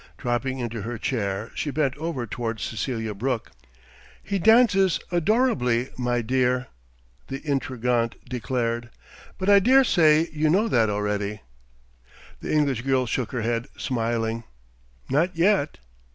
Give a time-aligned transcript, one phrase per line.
[0.17, 3.51] Dropping into her chair, she bent over toward Cecelia Brooke.
[4.23, 6.69] "He dances adorably, my dear!"
[7.27, 8.89] the intrigante declared.
[9.37, 11.41] "But I dare say you know that already."
[12.39, 14.43] The English girl shook her head, smiling.
[15.07, 15.77] "Not yet."